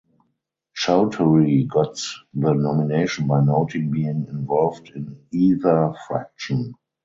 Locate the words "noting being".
3.43-4.25